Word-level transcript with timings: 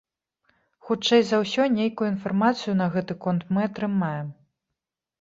Хутчэй 0.87 1.21
за 1.33 1.37
ўсё, 1.43 1.67
нейкую 1.77 2.09
інфармацыю 2.15 2.77
на 2.83 2.91
гэты 2.99 3.19
конт 3.27 3.41
мы 3.55 3.71
атрымаем. 3.71 4.27